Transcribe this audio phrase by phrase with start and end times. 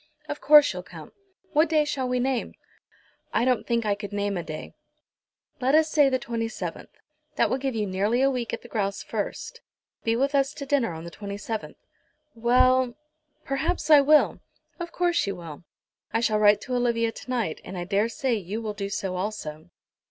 [0.27, 1.11] Of course you'll come.
[1.53, 2.55] What day shall we name?"
[3.35, 4.73] "I don't think I could name a day."
[5.59, 6.87] "Let us say the 27th.
[7.35, 9.61] That will give you nearly a week at the grouse first.
[10.03, 11.75] Be with us to dinner on the 27th."
[12.33, 12.95] "Well,
[13.45, 14.39] perhaps I will."
[14.79, 15.65] "Of course you will.
[16.11, 19.69] I shall write to Olivia to night, and I daresay you will do so also."